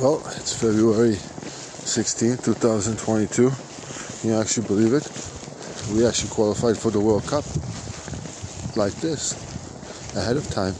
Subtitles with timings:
[0.00, 3.50] Well, it's February 16, 2022.
[3.50, 5.10] Can you actually believe it?
[5.90, 7.42] We actually qualified for the World Cup
[8.76, 9.34] like this
[10.14, 10.74] ahead of time.